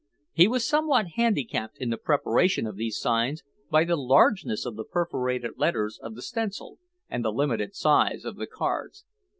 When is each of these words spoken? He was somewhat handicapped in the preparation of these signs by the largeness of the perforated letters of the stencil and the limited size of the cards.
He 0.33 0.47
was 0.47 0.65
somewhat 0.67 1.09
handicapped 1.13 1.77
in 1.77 1.91
the 1.91 1.95
preparation 1.97 2.65
of 2.65 2.75
these 2.75 2.97
signs 2.99 3.43
by 3.69 3.83
the 3.83 3.95
largeness 3.95 4.65
of 4.65 4.75
the 4.75 4.83
perforated 4.83 5.59
letters 5.59 5.99
of 6.01 6.15
the 6.15 6.23
stencil 6.23 6.79
and 7.07 7.23
the 7.23 7.31
limited 7.31 7.75
size 7.75 8.25
of 8.25 8.37
the 8.37 8.47
cards. 8.47 9.05